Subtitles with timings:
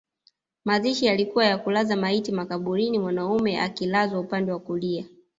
[0.65, 5.05] Mazishi yalikuwa ya kulaza maiti makaburini mwanaume akilazwa upande wa kulia